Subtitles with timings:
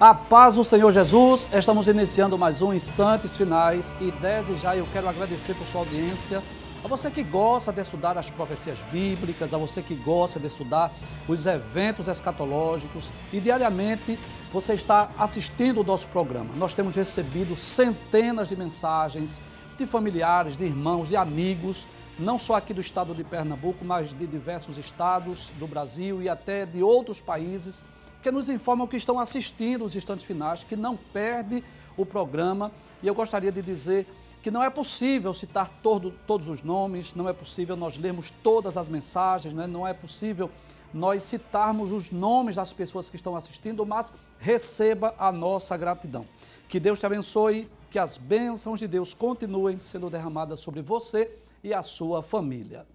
[0.00, 4.88] A paz do Senhor Jesus, estamos iniciando mais um Instantes Finais e desde já eu
[4.94, 6.42] quero agradecer por sua audiência,
[6.82, 10.90] a você que gosta de estudar as profecias bíblicas, a você que gosta de estudar
[11.28, 14.18] os eventos escatológicos e diariamente
[14.50, 16.48] você está assistindo o nosso programa.
[16.56, 19.38] Nós temos recebido centenas de mensagens
[19.76, 21.86] de familiares, de irmãos, de amigos,
[22.18, 26.64] não só aqui do estado de Pernambuco, mas de diversos estados do Brasil e até
[26.64, 27.84] de outros países
[28.22, 31.64] que nos informam que estão assistindo os instantes finais, que não perde
[31.96, 32.70] o programa.
[33.02, 34.06] E eu gostaria de dizer
[34.42, 38.76] que não é possível citar todo, todos os nomes, não é possível nós lermos todas
[38.76, 39.66] as mensagens, né?
[39.66, 40.50] não é possível
[40.92, 46.26] nós citarmos os nomes das pessoas que estão assistindo, mas receba a nossa gratidão.
[46.68, 51.30] Que Deus te abençoe, que as bênçãos de Deus continuem sendo derramadas sobre você
[51.62, 52.86] e a sua família.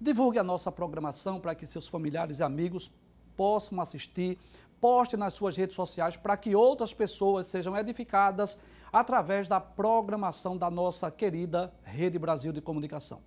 [0.00, 2.92] Divulgue a nossa programação para que seus familiares e amigos
[3.36, 4.38] possam assistir,
[4.80, 8.58] poste nas suas redes sociais para que outras pessoas sejam edificadas
[8.92, 13.20] através da programação da nossa querida Rede Brasil de Comunicação.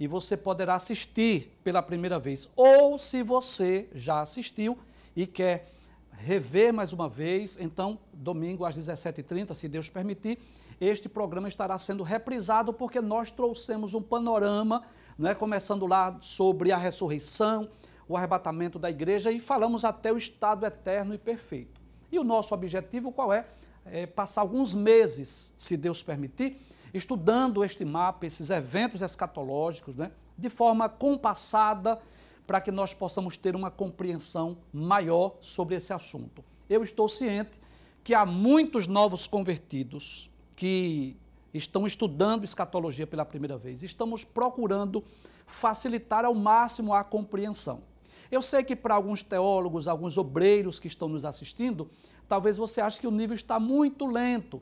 [0.00, 2.48] e você poderá assistir pela primeira vez.
[2.56, 4.78] Ou se você já assistiu
[5.14, 5.70] e quer
[6.12, 10.38] rever mais uma vez, então, domingo às 17h30, se Deus permitir,
[10.80, 14.82] este programa estará sendo reprisado porque nós trouxemos um panorama,
[15.18, 17.68] né, começando lá sobre a ressurreição,
[18.08, 21.80] o arrebatamento da igreja e falamos até o estado eterno e perfeito.
[22.12, 23.46] E o nosso objetivo qual é?
[23.84, 26.60] é passar alguns meses, se Deus permitir,
[26.92, 32.00] estudando este mapa, esses eventos escatológicos, né, de forma compassada,
[32.46, 36.44] para que nós possamos ter uma compreensão maior sobre esse assunto.
[36.68, 37.58] Eu estou ciente
[38.04, 41.16] que há muitos novos convertidos que
[41.52, 43.82] estão estudando escatologia pela primeira vez.
[43.82, 45.04] Estamos procurando
[45.46, 47.82] facilitar ao máximo a compreensão.
[48.30, 51.88] Eu sei que para alguns teólogos, alguns obreiros que estão nos assistindo,
[52.26, 54.60] talvez você ache que o nível está muito lento,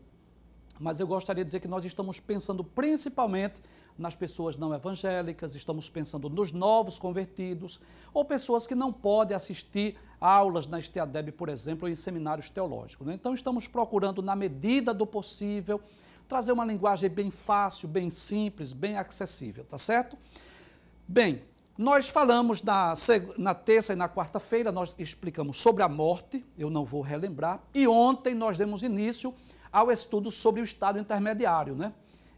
[0.79, 3.63] mas eu gostaria de dizer que nós estamos pensando principalmente
[3.97, 7.81] nas pessoas não evangélicas, estamos pensando nos novos convertidos,
[8.13, 13.07] ou pessoas que não podem assistir aulas na Esteadeb, por exemplo, ou em seminários teológicos.
[13.07, 13.15] Né?
[13.15, 15.81] Então, estamos procurando, na medida do possível,
[16.29, 20.17] trazer uma linguagem bem fácil, bem simples, bem acessível, tá certo?
[21.07, 21.43] Bem,
[21.77, 22.95] nós falamos na,
[23.37, 27.87] na terça e na quarta-feira, nós explicamos sobre a morte, eu não vou relembrar, e
[27.87, 29.35] ontem nós demos início
[29.71, 31.93] ao estudo sobre o estado intermediário, né?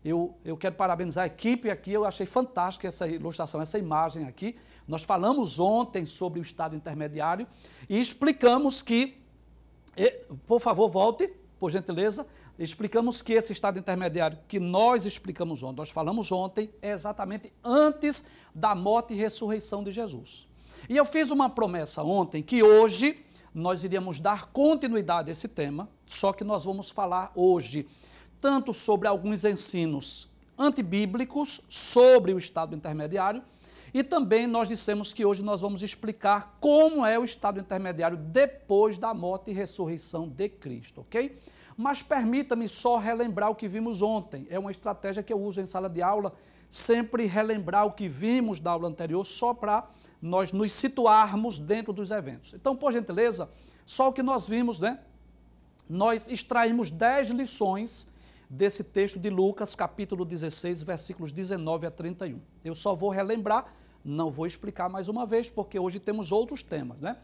[0.08, 4.54] Eu, eu quero parabenizar a equipe aqui, eu achei fantástica essa ilustração, essa imagem aqui.
[4.86, 7.44] Nós falamos ontem sobre o estado intermediário
[7.88, 9.20] e explicamos que,
[10.46, 11.26] por favor, volte,
[11.58, 12.24] por gentileza,
[12.56, 18.28] explicamos que esse estado intermediário que nós explicamos ontem, nós falamos ontem, é exatamente antes
[18.54, 20.46] da morte e ressurreição de Jesus.
[20.88, 25.88] E eu fiz uma promessa ontem que hoje nós iríamos dar continuidade a esse tema,
[26.04, 27.88] só que nós vamos falar hoje
[28.46, 33.42] tanto sobre alguns ensinos antibíblicos sobre o estado intermediário,
[33.92, 38.98] e também nós dissemos que hoje nós vamos explicar como é o estado intermediário depois
[38.98, 41.36] da morte e ressurreição de Cristo, ok?
[41.76, 44.46] Mas permita-me só relembrar o que vimos ontem.
[44.48, 46.32] É uma estratégia que eu uso em sala de aula,
[46.70, 49.88] sempre relembrar o que vimos da aula anterior, só para
[50.22, 52.54] nós nos situarmos dentro dos eventos.
[52.54, 53.50] Então, por gentileza,
[53.84, 55.00] só o que nós vimos, né?
[55.88, 58.14] Nós extraímos 10 lições
[58.48, 62.40] desse texto de Lucas, capítulo 16, versículos 19 a 31.
[62.64, 63.72] Eu só vou relembrar,
[64.04, 67.16] não vou explicar mais uma vez, porque hoje temos outros temas, né?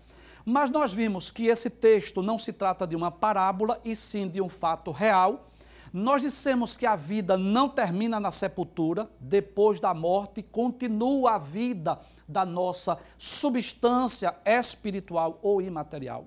[0.44, 4.40] Mas nós vimos que esse texto não se trata de uma parábola, e sim de
[4.40, 5.48] um fato real.
[5.92, 12.00] Nós dissemos que a vida não termina na sepultura, depois da morte continua a vida
[12.26, 16.26] da nossa substância espiritual ou imaterial.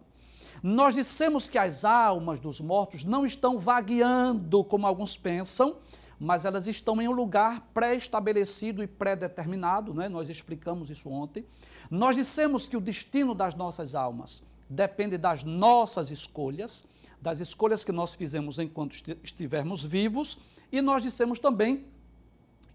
[0.67, 5.77] Nós dissemos que as almas dos mortos não estão vagueando, como alguns pensam,
[6.19, 10.09] mas elas estão em um lugar pré-estabelecido e pré-determinado, né?
[10.09, 11.45] nós explicamos isso ontem.
[11.87, 16.83] Nós dissemos que o destino das nossas almas depende das nossas escolhas,
[17.21, 20.39] das escolhas que nós fizemos enquanto estivermos vivos,
[20.71, 21.85] e nós dissemos também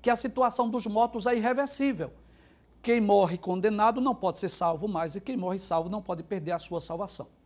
[0.01, 2.13] que a situação dos mortos é irreversível.
[2.83, 6.53] Quem morre condenado não pode ser salvo mais, e quem morre salvo não pode perder
[6.53, 7.40] a sua salvação.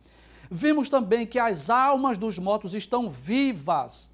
[0.49, 4.11] Vimos também que as almas dos mortos estão vivas.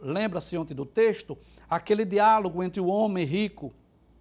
[0.00, 1.36] Lembra-se ontem do texto?
[1.68, 3.72] Aquele diálogo entre o homem rico,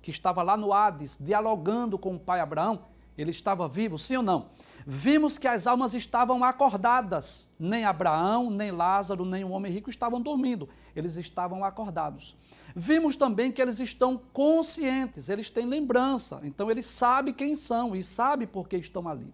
[0.01, 2.85] que estava lá no Hades, dialogando com o pai Abraão,
[3.17, 4.49] ele estava vivo, sim ou não?
[4.85, 7.49] Vimos que as almas estavam acordadas.
[7.59, 10.67] Nem Abraão, nem Lázaro, nem o homem rico estavam dormindo.
[10.95, 12.35] Eles estavam acordados.
[12.75, 16.41] Vimos também que eles estão conscientes, eles têm lembrança.
[16.43, 19.33] Então eles sabem quem são e sabem por que estão ali.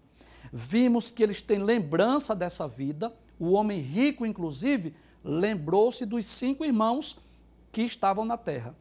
[0.51, 3.13] Vimos que eles têm lembrança dessa vida.
[3.39, 7.17] O homem rico, inclusive, lembrou-se dos cinco irmãos
[7.71, 8.75] que estavam na terra.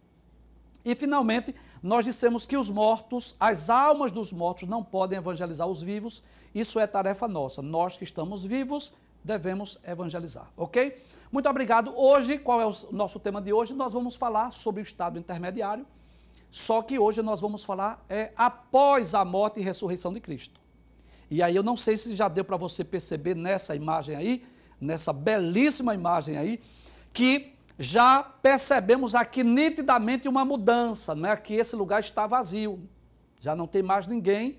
[0.85, 5.83] E, finalmente, nós dissemos que os mortos, as almas dos mortos, não podem evangelizar os
[5.83, 6.23] vivos.
[6.55, 7.61] Isso é tarefa nossa.
[7.63, 8.93] Nós que estamos vivos
[9.23, 10.97] devemos evangelizar, ok?
[11.31, 11.93] Muito obrigado.
[11.95, 13.75] Hoje, qual é o nosso tema de hoje?
[13.75, 15.87] Nós vamos falar sobre o estado intermediário.
[16.51, 20.59] Só que hoje nós vamos falar é após a morte e ressurreição de Cristo.
[21.31, 24.45] E aí eu não sei se já deu para você perceber nessa imagem aí,
[24.81, 26.61] nessa belíssima imagem aí,
[27.13, 31.37] que já percebemos aqui nitidamente uma mudança, né?
[31.37, 32.89] que esse lugar está vazio,
[33.41, 34.59] já não tem mais ninguém,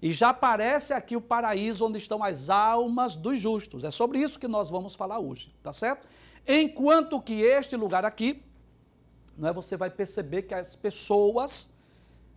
[0.00, 3.84] e já aparece aqui o paraíso onde estão as almas dos justos.
[3.84, 6.06] É sobre isso que nós vamos falar hoje, tá certo?
[6.46, 8.42] Enquanto que este lugar aqui,
[9.36, 11.70] não é, você vai perceber que as pessoas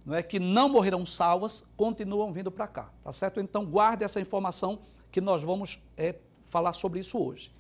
[0.06, 3.40] não é que não morreram salvas, continuam vindo para cá, tá certo?
[3.40, 4.80] Então guarde essa informação
[5.12, 7.52] que nós vamos é, falar sobre isso hoje.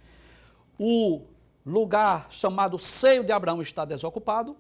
[0.80, 1.22] O
[1.66, 4.58] lugar chamado seio de Abraão está desocupado,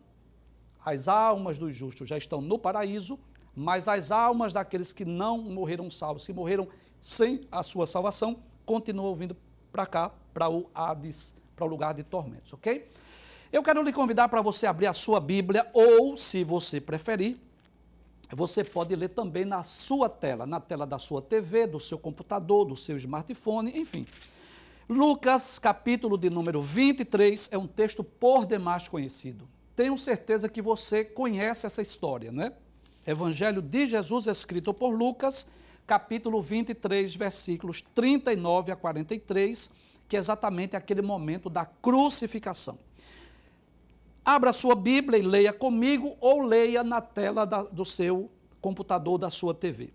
[0.83, 3.19] as almas dos justos já estão no paraíso,
[3.55, 6.67] mas as almas daqueles que não morreram salvos, que morreram
[6.99, 9.35] sem a sua salvação, continuam vindo
[9.71, 12.87] para cá, para o Hades, para o lugar de tormentos, ok?
[13.51, 17.37] Eu quero lhe convidar para você abrir a sua Bíblia, ou, se você preferir,
[18.35, 22.65] você pode ler também na sua tela, na tela da sua TV, do seu computador,
[22.65, 24.05] do seu smartphone, enfim.
[24.87, 29.47] Lucas, capítulo de número 23, é um texto por demais conhecido.
[29.75, 32.53] Tenho certeza que você conhece essa história, não é?
[33.05, 35.47] Evangelho de Jesus, escrito por Lucas,
[35.87, 39.71] capítulo 23, versículos 39 a 43,
[40.07, 42.77] que é exatamente aquele momento da crucificação.
[44.23, 48.29] Abra sua Bíblia e leia comigo ou leia na tela da, do seu
[48.61, 49.91] computador, da sua TV.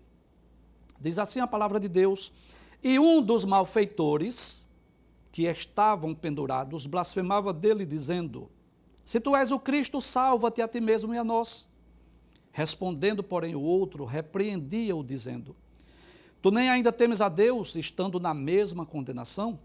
[0.99, 2.31] Diz assim a palavra de Deus:
[2.83, 4.67] E um dos malfeitores
[5.31, 8.49] que estavam pendurados blasfemava dele, dizendo:
[9.05, 11.67] Se tu és o Cristo, salva-te a ti mesmo e a nós.
[12.51, 15.55] Respondendo, porém, o outro repreendia-o, dizendo:
[16.41, 19.59] Tu nem ainda temes a Deus, estando na mesma condenação?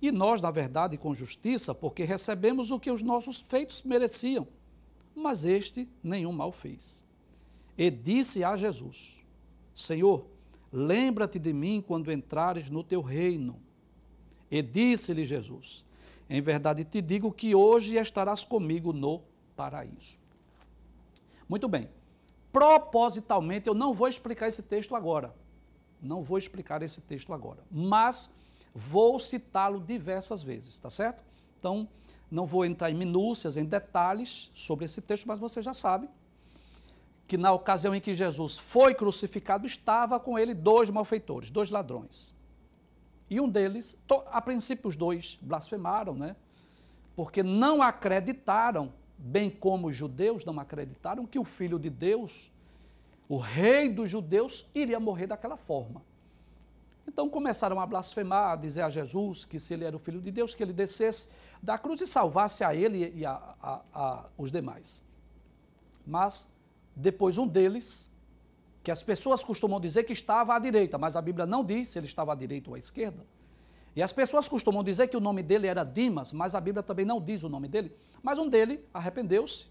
[0.00, 4.46] E nós, na verdade, com justiça, porque recebemos o que os nossos feitos mereciam.
[5.14, 7.04] Mas este nenhum mal fez.
[7.76, 9.24] E disse a Jesus:
[9.74, 10.26] Senhor,
[10.72, 13.60] lembra-te de mim quando entrares no teu reino.
[14.50, 15.84] E disse-lhe Jesus:
[16.30, 19.22] Em verdade te digo que hoje estarás comigo no
[19.56, 20.18] paraíso.
[21.48, 21.88] Muito bem.
[22.52, 25.34] Propositalmente, eu não vou explicar esse texto agora.
[26.00, 27.64] Não vou explicar esse texto agora.
[27.70, 28.30] Mas
[28.74, 31.22] Vou citá-lo diversas vezes, tá certo?
[31.58, 31.88] Então,
[32.30, 36.08] não vou entrar em minúcias, em detalhes sobre esse texto, mas você já sabe
[37.28, 42.34] que na ocasião em que Jesus foi crucificado, estava com ele dois malfeitores, dois ladrões.
[43.28, 43.98] E um deles,
[44.30, 46.34] a princípio os dois blasfemaram, né?
[47.14, 52.50] Porque não acreditaram, bem como os judeus não acreditaram, que o filho de Deus,
[53.28, 56.02] o rei dos judeus, iria morrer daquela forma.
[57.08, 60.30] Então começaram a blasfemar, a dizer a Jesus que se ele era o Filho de
[60.30, 61.28] Deus, que ele descesse
[61.62, 65.02] da cruz e salvasse a ele e a, a, a os demais.
[66.06, 66.52] Mas
[66.94, 68.10] depois um deles,
[68.82, 71.98] que as pessoas costumam dizer que estava à direita, mas a Bíblia não diz se
[71.98, 73.24] ele estava à direita ou à esquerda,
[73.96, 77.06] E as pessoas costumam dizer que o nome dele era Dimas, mas a Bíblia também
[77.06, 77.96] não diz o nome dele.
[78.22, 79.70] Mas um dele arrependeu-se.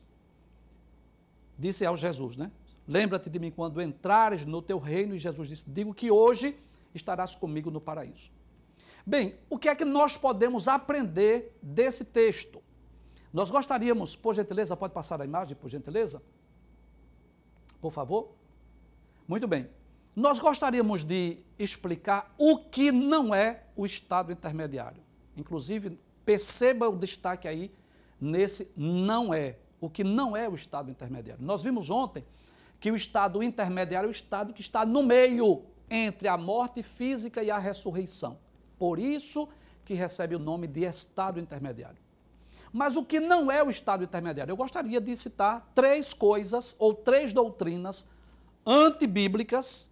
[1.58, 2.52] Disse ao Jesus, né?
[2.88, 5.14] Lembra-te de mim quando entrares no teu reino.
[5.14, 6.58] E Jesus disse: Digo que hoje
[6.98, 8.32] estarás comigo no paraíso.
[9.06, 12.62] Bem, o que é que nós podemos aprender desse texto?
[13.32, 16.22] Nós gostaríamos, por gentileza, pode passar a imagem, por gentileza?
[17.80, 18.34] Por favor?
[19.28, 19.70] Muito bem.
[20.16, 25.02] Nós gostaríamos de explicar o que não é o estado intermediário.
[25.38, 27.72] Inclusive, perceba o destaque aí
[28.20, 31.44] nesse não é, o que não é o estado intermediário.
[31.46, 32.26] Nós vimos ontem
[32.80, 37.44] que o estado intermediário é o estado que está no meio entre a morte física
[37.44, 38.38] e a ressurreição.
[38.78, 39.48] Por isso
[39.86, 41.98] que recebe o nome de estado intermediário.
[42.72, 44.52] Mas o que não é o estado intermediário?
[44.52, 48.10] Eu gostaria de citar três coisas ou três doutrinas
[48.66, 49.90] antibíblicas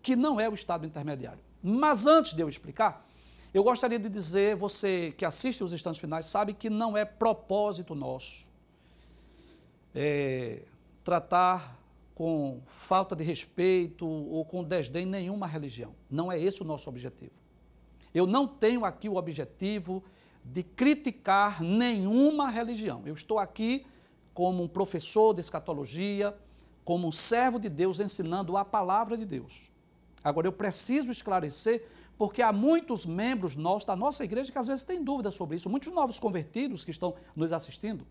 [0.00, 1.40] que não é o estado intermediário.
[1.62, 3.04] Mas antes de eu explicar,
[3.52, 7.94] eu gostaria de dizer, você que assiste os instantes finais sabe que não é propósito
[7.94, 8.52] nosso
[9.94, 10.62] é,
[11.04, 11.78] tratar
[12.14, 15.94] com falta de respeito ou com desdém nenhuma religião.
[16.08, 17.32] Não é esse o nosso objetivo.
[18.14, 20.04] Eu não tenho aqui o objetivo
[20.44, 23.02] de criticar nenhuma religião.
[23.04, 23.84] Eu estou aqui
[24.32, 26.36] como um professor de escatologia,
[26.84, 29.72] como um servo de Deus ensinando a palavra de Deus.
[30.22, 34.84] Agora, eu preciso esclarecer, porque há muitos membros nossos da nossa igreja que às vezes
[34.84, 38.06] têm dúvidas sobre isso, muitos novos convertidos que estão nos assistindo.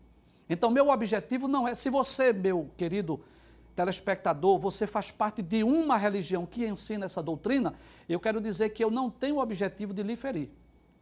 [0.48, 3.20] Então, meu objetivo não é, se você, meu querido
[3.74, 7.74] telespectador, você faz parte de uma religião que ensina essa doutrina,
[8.08, 10.50] eu quero dizer que eu não tenho o objetivo de lhe ferir,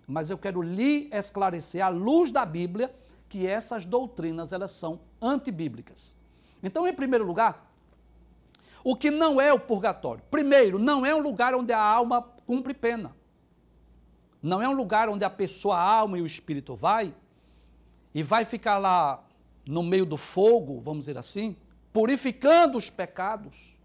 [0.07, 2.95] mas eu quero lhe esclarecer, à luz da Bíblia,
[3.29, 6.15] que essas doutrinas elas são antibíblicas.
[6.63, 7.73] Então, em primeiro lugar,
[8.85, 10.23] o que não é o purgatório?
[10.31, 13.15] Primeiro, não é um lugar onde a alma cumpre pena.
[14.43, 17.15] Não é um lugar onde a pessoa, a alma e o espírito vai
[18.15, 19.25] e vai ficar lá
[19.65, 21.57] no meio do fogo, vamos dizer assim,
[21.93, 23.77] purificando os pecados.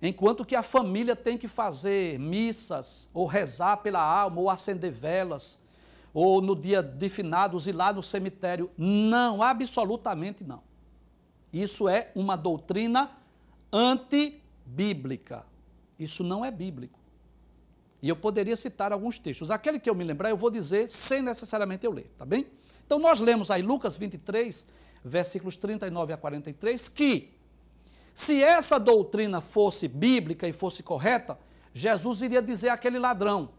[0.00, 5.60] Enquanto que a família tem que fazer missas, ou rezar pela alma, ou acender velas,
[6.12, 8.70] ou no dia de finados ir lá no cemitério.
[8.76, 10.62] Não, absolutamente não.
[11.52, 13.10] Isso é uma doutrina
[13.72, 15.44] antibíblica.
[15.98, 16.98] Isso não é bíblico.
[18.02, 19.50] E eu poderia citar alguns textos.
[19.50, 22.46] Aquele que eu me lembrar, eu vou dizer sem necessariamente eu ler, tá bem?
[22.84, 24.66] Então nós lemos aí Lucas 23,
[25.04, 27.34] versículos 39 a 43, que
[28.14, 31.38] se essa doutrina fosse bíblica e fosse correta,
[31.72, 33.50] Jesus iria dizer àquele ladrão: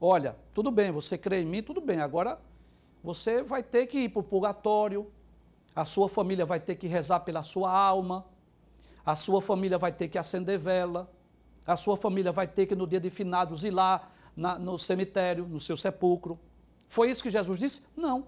[0.00, 2.38] Olha, tudo bem, você crê em mim, tudo bem, agora
[3.02, 5.10] você vai ter que ir para o purgatório,
[5.74, 8.26] a sua família vai ter que rezar pela sua alma,
[9.04, 11.10] a sua família vai ter que acender vela,
[11.66, 15.46] a sua família vai ter que, no dia de finados, ir lá na, no cemitério,
[15.46, 16.38] no seu sepulcro.
[16.86, 17.82] Foi isso que Jesus disse?
[17.96, 18.26] Não.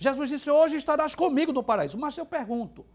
[0.00, 1.98] Jesus disse: Hoje estarás comigo no paraíso.
[1.98, 2.86] Mas eu pergunto: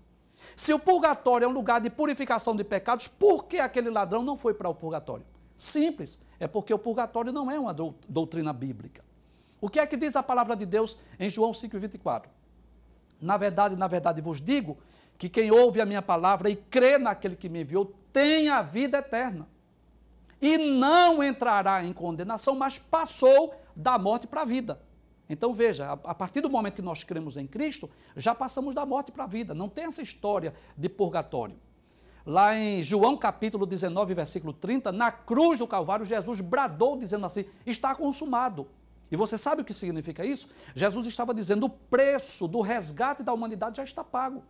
[0.56, 4.36] se o purgatório é um lugar de purificação de pecados, por que aquele ladrão não
[4.36, 5.24] foi para o purgatório?
[5.56, 9.06] Simples, é porque o purgatório não é uma doutrina bíblica.
[9.62, 12.26] O que é que diz a palavra de Deus em João 5,24?
[13.22, 14.78] Na verdade, na verdade vos digo
[15.18, 18.98] que quem ouve a minha palavra e crê naquele que me enviou tem a vida
[18.98, 19.48] eterna.
[20.42, 24.82] E não entrará em condenação, mas passou da morte para a vida.
[25.30, 29.12] Então veja, a partir do momento que nós cremos em Cristo, já passamos da morte
[29.12, 29.54] para a vida.
[29.54, 31.56] Não tem essa história de purgatório.
[32.26, 37.46] Lá em João capítulo 19, versículo 30, na cruz do Calvário, Jesus bradou dizendo assim:
[37.66, 38.68] está consumado.
[39.12, 40.48] E você sabe o que significa isso?
[40.76, 44.44] Jesus estava dizendo: o preço do resgate da humanidade já está pago.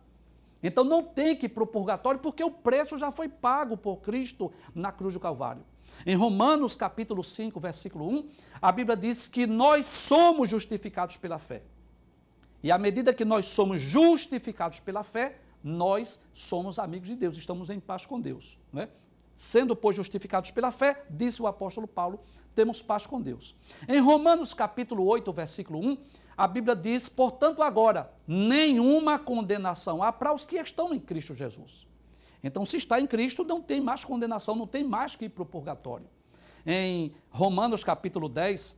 [0.62, 3.98] Então não tem que ir para o purgatório, porque o preço já foi pago por
[3.98, 5.62] Cristo na cruz do Calvário.
[6.04, 8.28] Em Romanos capítulo 5, versículo 1,
[8.60, 11.62] a Bíblia diz que nós somos justificados pela fé.
[12.62, 17.70] E à medida que nós somos justificados pela fé, nós somos amigos de Deus, estamos
[17.70, 18.58] em paz com Deus.
[18.72, 18.88] Né?
[19.34, 22.20] Sendo, pois, justificados pela fé, disse o apóstolo Paulo,
[22.54, 23.54] temos paz com Deus.
[23.88, 25.98] Em Romanos capítulo 8, versículo 1,
[26.36, 31.86] a Bíblia diz, portanto, agora, nenhuma condenação há para os que estão em Cristo Jesus.
[32.42, 35.42] Então, se está em Cristo, não tem mais condenação, não tem mais que ir para
[35.42, 36.06] o purgatório.
[36.64, 38.76] Em Romanos capítulo 10,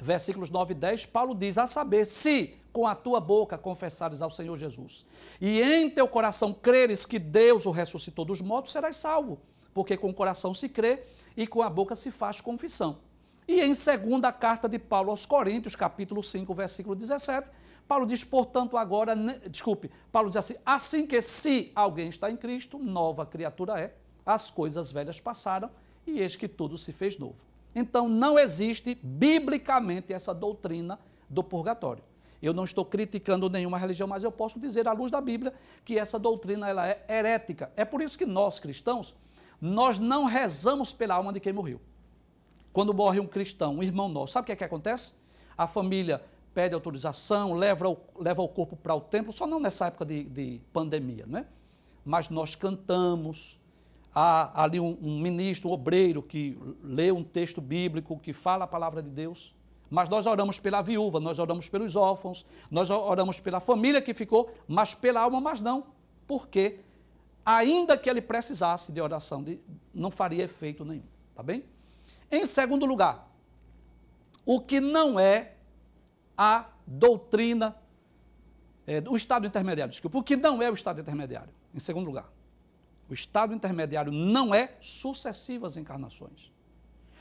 [0.00, 4.30] versículos 9 e 10, Paulo diz: A saber, se com a tua boca confessares ao
[4.30, 5.06] Senhor Jesus,
[5.40, 9.40] e em teu coração creres que Deus o ressuscitou dos mortos, serás salvo,
[9.72, 11.02] porque com o coração se crê
[11.36, 12.98] e com a boca se faz confissão.
[13.48, 17.48] E em segunda carta de Paulo aos Coríntios, capítulo 5, versículo 17,
[17.86, 19.14] Paulo diz, portanto, agora,
[19.48, 24.50] desculpe, Paulo diz assim: assim que se alguém está em Cristo, nova criatura é, as
[24.50, 25.70] coisas velhas passaram
[26.06, 27.36] e eis que tudo se fez novo.
[27.74, 32.02] Então não existe biblicamente essa doutrina do purgatório.
[32.42, 35.98] Eu não estou criticando nenhuma religião, mas eu posso dizer à luz da Bíblia que
[35.98, 37.70] essa doutrina ela é herética.
[37.76, 39.14] É por isso que nós cristãos
[39.60, 41.80] nós não rezamos pela alma de quem morreu.
[42.72, 45.14] Quando morre um cristão, um irmão nosso, sabe o que é que acontece?
[45.56, 46.22] A família
[46.56, 50.24] pede autorização, leva o, leva o corpo para o templo, só não nessa época de,
[50.24, 51.44] de pandemia, né?
[52.02, 53.60] Mas nós cantamos,
[54.14, 58.66] há ali um, um ministro, um obreiro que lê um texto bíblico, que fala a
[58.66, 59.54] palavra de Deus.
[59.90, 64.50] Mas nós oramos pela viúva, nós oramos pelos órfãos, nós oramos pela família que ficou,
[64.66, 65.88] mas pela alma, mas não.
[66.26, 66.80] Porque,
[67.44, 69.60] ainda que ele precisasse de oração, de,
[69.92, 71.04] não faria efeito nenhum.
[71.34, 71.66] Tá bem?
[72.30, 73.30] Em segundo lugar,
[74.46, 75.55] o que não é
[76.36, 77.76] a doutrina
[78.86, 82.30] é, do estado intermediário, desculpa, o que não é o estado intermediário, em segundo lugar.
[83.08, 86.52] O estado intermediário não é sucessivas encarnações.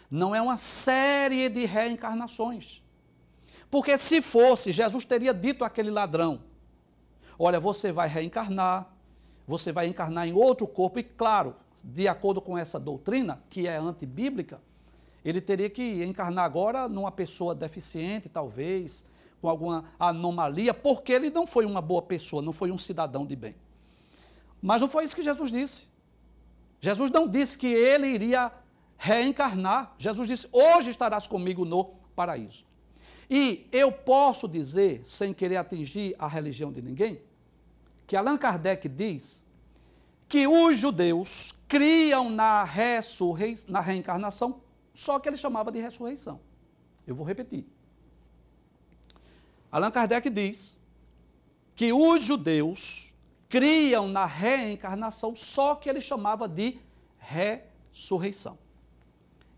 [0.09, 2.83] Não é uma série de reencarnações.
[3.69, 6.41] Porque se fosse, Jesus teria dito àquele ladrão:
[7.37, 8.89] Olha, você vai reencarnar,
[9.47, 13.77] você vai encarnar em outro corpo, e claro, de acordo com essa doutrina, que é
[13.77, 14.61] antibíblica,
[15.25, 19.03] ele teria que encarnar agora numa pessoa deficiente, talvez,
[19.41, 23.35] com alguma anomalia, porque ele não foi uma boa pessoa, não foi um cidadão de
[23.35, 23.55] bem.
[24.61, 25.87] Mas não foi isso que Jesus disse.
[26.79, 28.51] Jesus não disse que ele iria
[28.97, 29.95] reencarnar.
[29.97, 32.63] Jesus disse: Hoje estarás comigo no paraíso.
[33.27, 37.19] E eu posso dizer, sem querer atingir a religião de ninguém,
[38.05, 39.43] que Allan Kardec diz
[40.29, 44.61] que os judeus criam na, ressurrei na reencarnação
[44.95, 46.39] só que ele chamava de ressurreição.
[47.05, 47.67] Eu vou repetir.
[49.71, 50.79] Allan Kardec diz
[51.75, 53.13] que os judeus
[53.49, 56.79] criam na reencarnação, só que ele chamava de
[57.19, 58.57] ressurreição.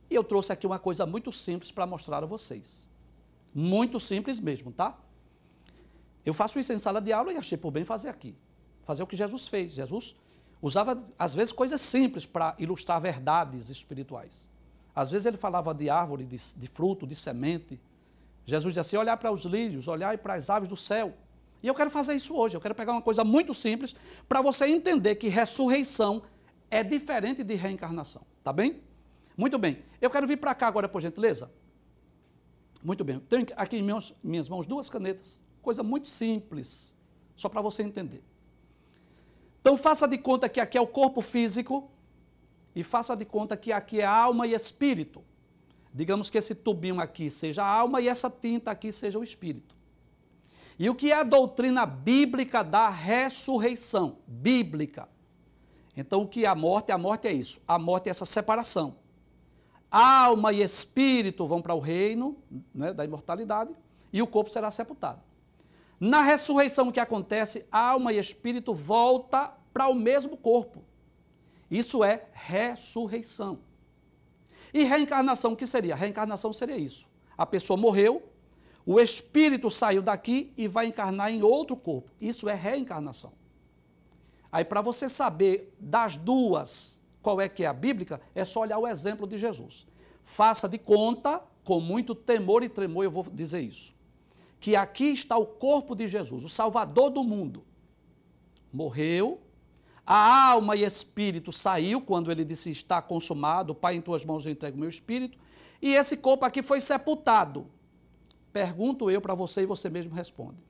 [0.10, 2.90] E eu trouxe aqui uma coisa muito simples para mostrar a vocês.
[3.54, 4.98] Muito simples mesmo, tá?
[6.26, 8.36] Eu faço isso em sala de aula e achei por bem fazer aqui.
[8.84, 9.74] Fazer o que Jesus fez.
[9.74, 10.16] Jesus
[10.62, 14.48] usava, às vezes, coisas simples para ilustrar verdades espirituais.
[14.98, 17.80] Às vezes ele falava de árvore, de, de fruto, de semente.
[18.44, 21.14] Jesus dizia assim: olhar para os lírios, olhar para as aves do céu.
[21.62, 22.58] E eu quero fazer isso hoje.
[22.58, 23.96] Eu quero pegar uma coisa muito simples
[24.28, 26.24] para você entender que ressurreição
[26.72, 28.24] é diferente de reencarnação.
[28.44, 28.82] Tá bem?
[29.38, 29.84] Muito bem.
[30.02, 31.52] Eu quero vir para cá agora, por gentileza.
[32.84, 33.20] Muito bem.
[33.20, 35.40] Tenho aqui em minhas, minhas mãos duas canetas.
[35.62, 36.96] Coisa muito simples,
[37.36, 38.24] só para você entender.
[39.62, 41.88] Então faça de conta que aqui é o corpo físico
[42.78, 45.24] e faça de conta que aqui é alma e espírito.
[45.92, 49.76] Digamos que esse tubinho aqui seja a alma e essa tinta aqui seja o espírito.
[50.78, 54.20] E o que é a doutrina bíblica da ressurreição?
[54.28, 55.10] Bíblica.
[55.96, 56.92] Então, o que é a morte?
[56.92, 57.60] A morte é isso.
[57.68, 58.98] A morte é essa separação.
[59.90, 62.38] Alma e espírito vão para o reino
[62.76, 63.72] né, da imortalidade
[64.14, 65.20] e o corpo será sepultado.
[66.00, 67.66] Na ressurreição, o que acontece?
[67.72, 70.86] Alma e espírito volta para o mesmo corpo.
[71.70, 73.60] Isso é ressurreição.
[74.74, 75.96] E reencarnação, o que seria?
[75.96, 77.10] Reencarnação seria isso.
[77.38, 78.24] A pessoa morreu,
[78.86, 82.12] o espírito saiu daqui e vai encarnar em outro corpo.
[82.20, 83.34] Isso é reencarnação.
[84.52, 88.78] Aí, para você saber das duas qual é que é a bíblica, é só olhar
[88.78, 89.86] o exemplo de Jesus.
[90.24, 93.94] Faça de conta, com muito temor e tremor, eu vou dizer isso,
[94.62, 97.66] que aqui está o corpo de Jesus, o Salvador do mundo.
[98.72, 99.42] Morreu,
[100.10, 104.54] a alma e espírito saiu quando ele disse: Está consumado, Pai, em tuas mãos eu
[104.54, 105.38] entrego meu espírito.
[105.82, 107.68] E esse corpo aqui foi sepultado.
[108.54, 110.66] Pergunto eu para você e você mesmo responde.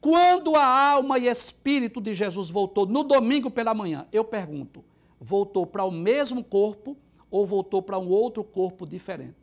[0.00, 4.84] Quando a alma e espírito de Jesus voltou no domingo pela manhã, eu pergunto:
[5.18, 6.96] voltou para o mesmo corpo
[7.28, 9.34] ou voltou para um outro corpo diferente?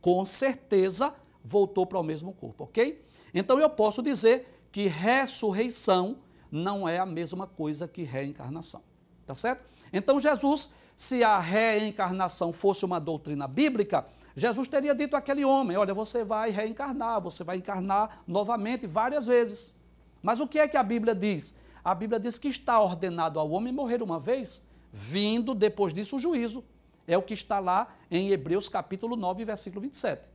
[0.00, 3.04] Com certeza voltou para o mesmo corpo, ok?
[3.32, 6.18] Então eu posso dizer que ressurreição
[6.50, 8.82] não é a mesma coisa que reencarnação.
[9.26, 9.64] Tá certo?
[9.92, 15.92] Então, Jesus, se a reencarnação fosse uma doutrina bíblica, Jesus teria dito àquele homem: Olha,
[15.92, 19.74] você vai reencarnar, você vai encarnar novamente várias vezes.
[20.22, 21.54] Mas o que é que a Bíblia diz?
[21.84, 26.20] A Bíblia diz que está ordenado ao homem morrer uma vez, vindo depois disso o
[26.20, 26.64] juízo.
[27.06, 30.28] É o que está lá em Hebreus capítulo 9, versículo 27.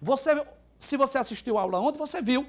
[0.00, 0.46] Você,
[0.78, 2.46] se você assistiu a aula ontem, você viu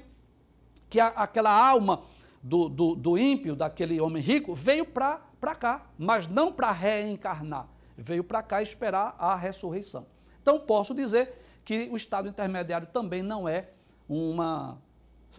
[0.88, 2.02] que a, aquela alma
[2.42, 8.24] do, do, do ímpio, daquele homem rico, veio para cá, mas não para reencarnar, veio
[8.24, 10.06] para cá esperar a ressurreição.
[10.40, 13.68] Então, posso dizer que o estado intermediário também não é
[14.08, 14.78] uma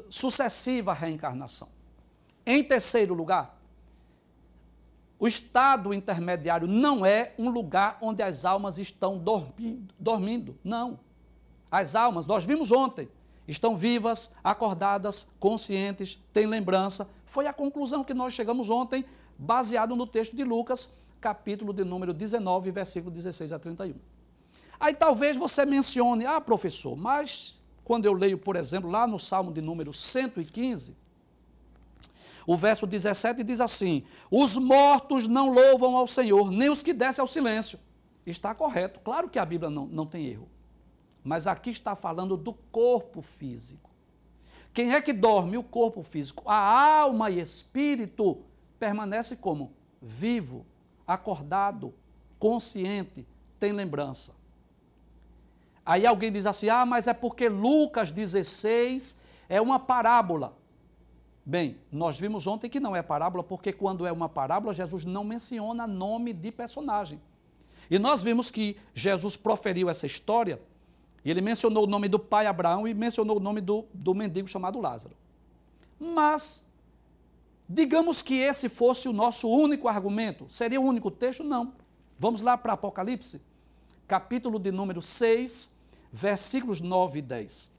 [0.10, 1.68] sucessiva reencarnação.
[2.46, 3.60] Em terceiro lugar,
[5.20, 10.58] o estado intermediário não é um lugar onde as almas estão dormindo, dormindo.
[10.64, 11.00] Não.
[11.70, 13.10] As almas, nós vimos ontem,
[13.48, 17.10] estão vivas, acordadas, conscientes, têm lembrança.
[17.26, 19.06] Foi a conclusão que nós chegamos ontem,
[19.38, 23.96] baseado no texto de Lucas, capítulo de número 19, versículo 16 a 31.
[24.80, 29.52] Aí talvez você mencione, ah, professor, mas quando eu leio, por exemplo, lá no Salmo
[29.52, 30.96] de número 115,
[32.46, 37.22] o verso 17 diz assim: Os mortos não louvam ao Senhor, nem os que descem
[37.22, 37.80] ao silêncio.
[38.26, 40.50] Está correto, claro que a Bíblia não, não tem erro.
[41.24, 43.90] Mas aqui está falando do corpo físico.
[44.74, 45.58] Quem é que dorme?
[45.58, 46.44] O corpo físico.
[46.46, 48.42] A alma e espírito
[48.80, 49.72] permanece como?
[50.02, 50.66] Vivo,
[51.08, 51.94] acordado,
[52.40, 53.26] consciente,
[53.60, 54.34] tem lembrança.
[55.86, 60.58] Aí alguém diz assim: ah, mas é porque Lucas 16 é uma parábola.
[61.46, 65.24] Bem, nós vimos ontem que não é parábola, porque quando é uma parábola, Jesus não
[65.26, 67.22] menciona nome de personagem.
[67.92, 70.62] E nós vimos que Jesus proferiu essa história,
[71.26, 74.48] e ele mencionou o nome do pai Abraão e mencionou o nome do, do mendigo
[74.48, 75.16] chamado Lázaro.
[76.00, 76.66] Mas,
[77.68, 81.44] digamos que esse fosse o nosso único argumento, seria o único texto?
[81.44, 81.74] Não.
[82.20, 83.42] Vamos lá para Apocalipse,
[84.08, 85.70] capítulo de número 6,
[86.12, 87.72] versículos 9 e 10.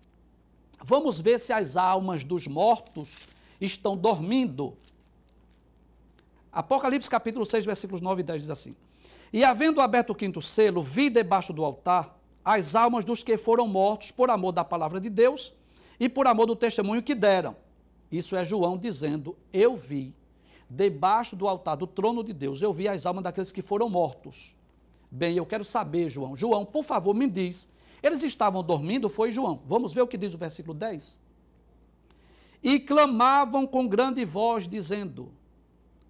[0.82, 3.26] Vamos ver se as almas dos mortos
[3.60, 4.76] estão dormindo.
[6.50, 8.74] Apocalipse capítulo 6, versículos 9 e 10 diz assim:
[9.32, 13.66] E havendo aberto o quinto selo, vi debaixo do altar as almas dos que foram
[13.66, 15.54] mortos por amor da palavra de Deus
[15.98, 17.56] e por amor do testemunho que deram.
[18.10, 20.14] Isso é João dizendo: Eu vi
[20.68, 24.54] debaixo do altar do trono de Deus, eu vi as almas daqueles que foram mortos.
[25.10, 26.36] Bem, eu quero saber, João.
[26.36, 27.68] João, por favor, me diz.
[28.02, 29.62] Eles estavam dormindo, foi João.
[29.64, 31.20] Vamos ver o que diz o versículo 10?
[32.62, 35.32] E clamavam com grande voz, dizendo: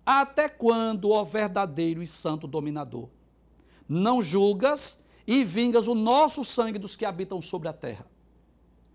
[0.05, 3.09] Até quando, ó verdadeiro e santo dominador,
[3.88, 8.06] não julgas e vingas o nosso sangue dos que habitam sobre a terra?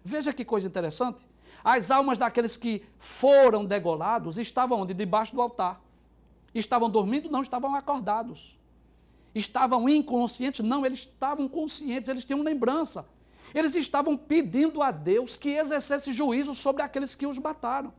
[0.04, 1.28] Veja que coisa interessante.
[1.64, 4.94] As almas daqueles que foram degolados estavam onde?
[4.94, 5.82] Debaixo do altar.
[6.54, 7.30] Estavam dormindo?
[7.30, 8.58] Não, estavam acordados.
[9.34, 10.66] Estavam inconscientes?
[10.66, 13.08] Não, eles estavam conscientes, eles tinham lembrança.
[13.54, 17.94] Eles estavam pedindo a Deus que exercesse juízo sobre aqueles que os mataram.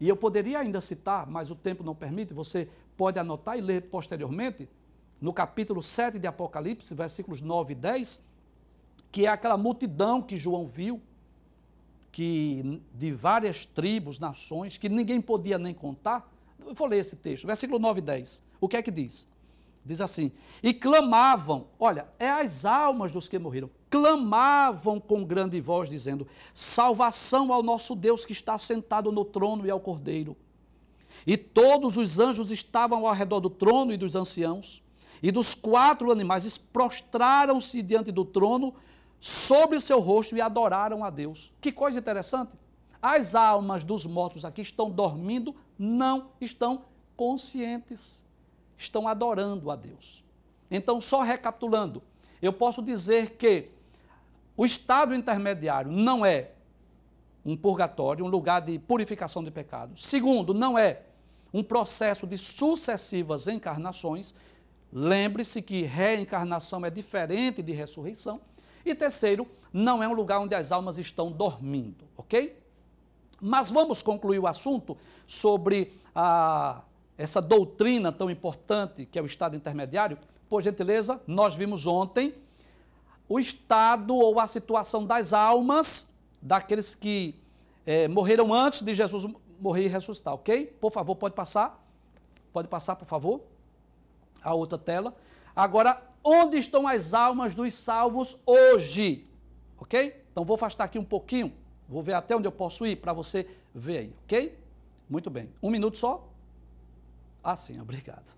[0.00, 3.82] E eu poderia ainda citar, mas o tempo não permite, você pode anotar e ler
[3.82, 4.68] posteriormente,
[5.20, 8.20] no capítulo 7 de Apocalipse, versículos 9 e 10,
[9.10, 11.00] que é aquela multidão que João viu,
[12.12, 16.30] que de várias tribos, nações, que ninguém podia nem contar.
[16.58, 18.42] Eu vou ler esse texto, versículo 9 e 10.
[18.60, 19.28] O que é que diz?
[19.84, 25.88] Diz assim: E clamavam, olha, é as almas dos que morreram, clamavam com grande voz,
[25.88, 30.36] dizendo: Salvação ao nosso Deus que está sentado no trono e ao Cordeiro.
[31.26, 34.82] E todos os anjos estavam ao redor do trono e dos anciãos,
[35.22, 38.74] e dos quatro animais prostraram-se diante do trono
[39.20, 41.52] sobre o seu rosto e adoraram a Deus.
[41.60, 42.52] Que coisa interessante!
[43.00, 46.82] As almas dos mortos aqui estão dormindo, não estão
[47.16, 48.24] conscientes,
[48.76, 50.24] estão adorando a Deus.
[50.70, 52.02] Então, só recapitulando,
[52.42, 53.70] eu posso dizer que
[54.56, 56.50] o estado intermediário não é
[57.44, 60.06] um purgatório, um lugar de purificação de pecados.
[60.06, 61.02] Segundo, não é
[61.52, 64.34] um processo de sucessivas encarnações.
[64.92, 68.40] Lembre-se que reencarnação é diferente de ressurreição.
[68.84, 72.58] E terceiro, não é um lugar onde as almas estão dormindo, ok?
[73.40, 74.96] Mas vamos concluir o assunto
[75.26, 76.82] sobre a,
[77.16, 80.18] essa doutrina tão importante que é o estado intermediário.
[80.48, 82.34] Por gentileza, nós vimos ontem
[83.28, 87.34] o estado ou a situação das almas daqueles que
[87.84, 89.26] é, morreram antes de Jesus
[89.60, 90.66] morrer e ressuscitar, ok?
[90.80, 91.84] Por favor, pode passar.
[92.52, 93.42] Pode passar, por favor.
[94.42, 95.14] A outra tela.
[95.54, 99.26] Agora, onde estão as almas dos salvos hoje?
[99.78, 100.24] Ok?
[100.30, 101.52] Então, vou afastar aqui um pouquinho.
[101.88, 104.58] Vou ver até onde eu posso ir para você ver aí, ok?
[105.08, 105.50] Muito bem.
[105.62, 106.28] Um minuto só?
[107.42, 108.32] Ah, sim, obrigado.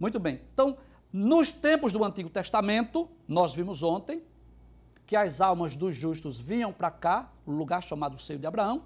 [0.00, 0.40] Muito bem.
[0.52, 0.76] Então,
[1.12, 4.22] nos tempos do Antigo Testamento, nós vimos ontem
[5.06, 8.82] que as almas dos justos vinham para cá, o lugar chamado seio de Abraão,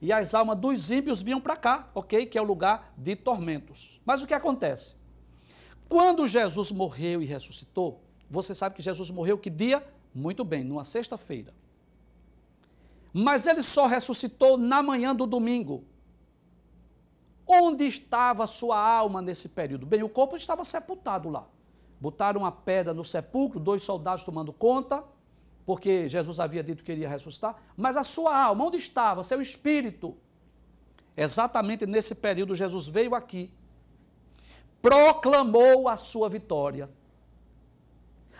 [0.00, 2.26] e as almas dos ímpios vinham para cá, ok?
[2.26, 4.00] Que é o lugar de tormentos.
[4.04, 4.94] Mas o que acontece?
[5.88, 9.86] Quando Jesus morreu e ressuscitou, você sabe que Jesus morreu que dia?
[10.14, 11.52] Muito bem, numa sexta-feira.
[13.12, 15.84] Mas ele só ressuscitou na manhã do domingo.
[17.46, 19.86] Onde estava sua alma nesse período?
[19.86, 21.46] Bem, o corpo estava sepultado lá.
[22.00, 25.04] Botaram uma pedra no sepulcro, dois soldados tomando conta,
[25.64, 27.56] porque Jesus havia dito que iria ressuscitar.
[27.76, 29.22] Mas a sua alma, onde estava?
[29.22, 30.16] Seu espírito.
[31.16, 33.52] Exatamente nesse período, Jesus veio aqui
[34.84, 36.90] proclamou a sua vitória.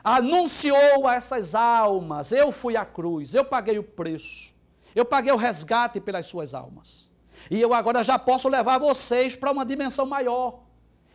[0.04, 4.54] Anunciou a essas almas: eu fui à cruz, eu paguei o preço,
[4.94, 7.10] eu paguei o resgate pelas suas almas.
[7.50, 10.60] E eu agora já posso levar vocês para uma dimensão maior.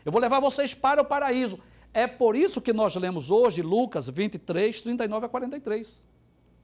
[0.03, 1.59] Eu vou levar vocês para o paraíso.
[1.93, 6.03] É por isso que nós lemos hoje Lucas 23, 39 a 43.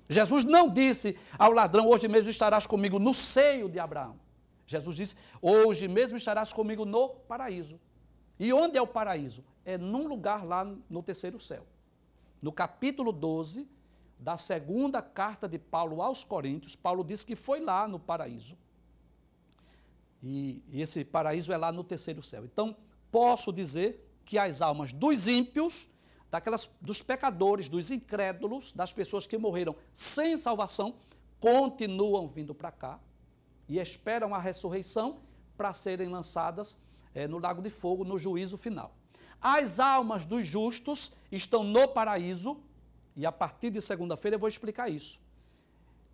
[0.10, 4.16] Jesus não disse ao ladrão: Hoje mesmo estarás comigo no seio de Abraão.
[4.66, 7.80] Jesus disse: Hoje mesmo estarás comigo no paraíso.
[8.40, 9.44] E onde é o paraíso?
[9.64, 11.66] É num lugar lá no terceiro céu.
[12.42, 13.68] No capítulo 12
[14.20, 18.58] da segunda carta de Paulo aos Coríntios, Paulo diz que foi lá no paraíso.
[20.22, 22.46] E, e esse paraíso é lá no terceiro céu.
[22.46, 22.76] Então,
[23.12, 25.88] posso dizer que as almas dos ímpios,
[26.32, 30.96] daquelas, dos pecadores, dos incrédulos, das pessoas que morreram sem salvação,
[31.40, 33.00] continuam vindo para cá
[33.70, 35.20] e esperam a ressurreição
[35.56, 36.78] para serem lançadas
[37.16, 38.94] é, no lago de fogo no juízo final.
[39.42, 42.58] As almas dos justos estão no paraíso,
[43.16, 45.20] e a partir de segunda-feira eu vou explicar isso.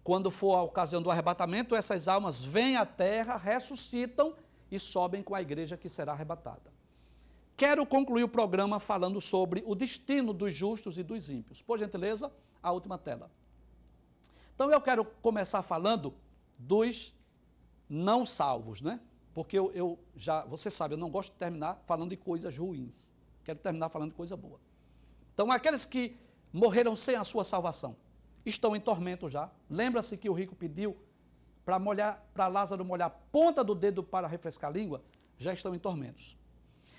[0.04, 4.36] Quando for a ocasião do arrebatamento, essas almas vêm à terra, ressuscitam
[4.72, 6.72] e sobem com a igreja que será arrebatada.
[7.58, 11.62] Quero concluir o programa falando sobre o destino dos justos e dos ímpios.
[11.62, 13.30] Por gentileza, a última tela.
[14.56, 16.14] Então eu quero começar falando
[16.58, 17.14] dos
[17.90, 19.00] não salvos, né?
[19.34, 23.13] Porque eu, eu, já, você sabe, eu não gosto de terminar falando de coisas ruins.
[23.44, 24.60] Quero terminar falando de coisa boa.
[25.34, 26.17] Então, aqueles que
[26.52, 27.96] morreram sem a sua salvação
[28.46, 29.50] estão em tormento já.
[29.70, 30.98] Lembra-se que o rico pediu
[31.63, 35.02] para molhar, para Lázaro molhar a ponta do dedo para refrescar a língua?
[35.38, 36.38] Já estão em tormentos.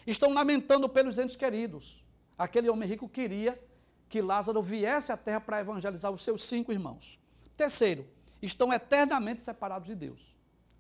[0.07, 2.03] Estão lamentando pelos entes queridos.
[2.37, 3.61] Aquele homem rico queria
[4.09, 7.21] que Lázaro viesse à terra para evangelizar os seus cinco irmãos.
[7.57, 8.07] Terceiro,
[8.41, 10.37] estão eternamente separados de Deus,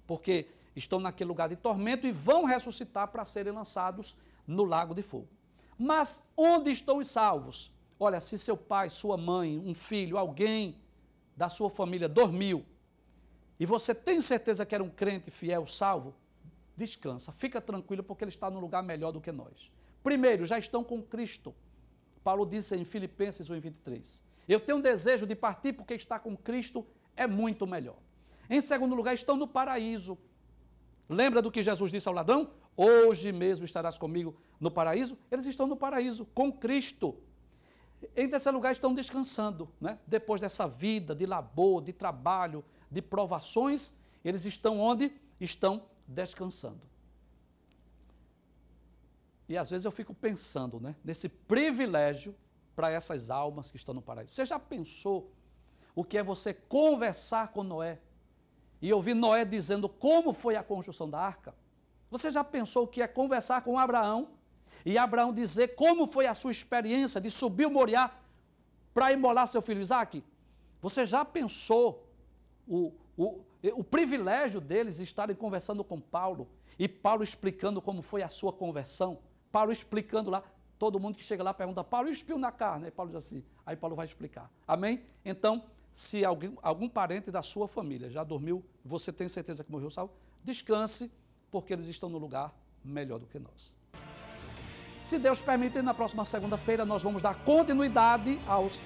[0.06, 5.02] porque estão naquele lugar de tormento e vão ressuscitar para serem lançados no lago de
[5.02, 5.28] fogo.
[5.78, 7.72] Mas onde estão os salvos?
[7.98, 10.80] Olha, se seu pai, sua mãe, um filho, alguém
[11.36, 12.64] da sua família dormiu
[13.62, 16.16] e você tem certeza que era um crente fiel, salvo,
[16.76, 19.70] descansa, fica tranquilo, porque ele está num lugar melhor do que nós.
[20.02, 21.54] Primeiro, já estão com Cristo.
[22.24, 24.24] Paulo disse em Filipenses 1,23.
[24.48, 26.84] Eu tenho um desejo de partir porque estar com Cristo
[27.16, 27.98] é muito melhor.
[28.50, 30.18] Em segundo lugar, estão no paraíso.
[31.08, 32.50] Lembra do que Jesus disse ao ladrão?
[32.76, 35.18] Hoje mesmo estarás comigo no paraíso?
[35.30, 37.16] Eles estão no paraíso, com Cristo.
[38.16, 39.68] Em terceiro lugar, estão descansando.
[39.80, 39.98] Né?
[40.06, 45.12] Depois dessa vida de labor, de trabalho, de provações, eles estão onde?
[45.40, 46.80] Estão descansando.
[49.48, 52.34] E às vezes eu fico pensando né, nesse privilégio
[52.74, 54.32] para essas almas que estão no paraíso.
[54.32, 55.30] Você já pensou
[55.94, 58.00] o que é você conversar com Noé
[58.82, 61.54] e ouvir Noé dizendo como foi a construção da arca?
[62.10, 64.28] Você já pensou o que é conversar com Abraão
[64.84, 68.10] e Abraão dizer como foi a sua experiência de subir o Moriá
[68.92, 70.22] para imolar seu filho Isaac?
[70.80, 72.06] Você já pensou
[72.66, 73.40] o, o,
[73.74, 79.20] o privilégio deles estarem conversando com Paulo e Paulo explicando como foi a sua conversão.
[79.52, 80.42] Paulo explicando lá,
[80.78, 82.86] todo mundo que chega lá pergunta, Paulo, e o espinho na carne?
[82.86, 84.50] Aí Paulo diz assim, aí Paulo vai explicar.
[84.66, 85.04] Amém?
[85.24, 89.90] Então, se alguém, algum parente da sua família já dormiu, você tem certeza que morreu
[89.90, 91.10] salvo, descanse,
[91.50, 93.76] porque eles estão no lugar melhor do que nós.
[95.02, 98.78] Se Deus permitir, na próxima segunda-feira nós vamos dar continuidade aos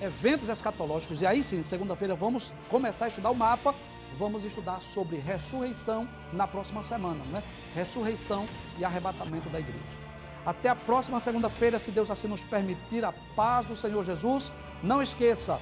[0.00, 1.22] eventos escatológicos.
[1.22, 3.74] E aí sim, segunda-feira, vamos começar a estudar o mapa
[4.18, 7.42] vamos estudar sobre ressurreição na próxima semana, né?
[7.74, 8.46] Ressurreição
[8.78, 10.00] e arrebatamento da igreja.
[10.44, 14.52] Até a próxima segunda-feira, se Deus assim nos permitir, a paz do Senhor Jesus.
[14.82, 15.60] Não esqueça,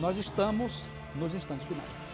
[0.00, 2.07] nós estamos nos instantes finais.